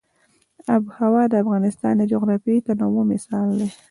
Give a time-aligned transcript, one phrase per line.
[0.73, 3.69] آب وهوا د افغانستان د جغرافیوي تنوع مثال دی.